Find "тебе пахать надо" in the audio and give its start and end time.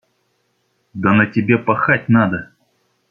1.27-2.49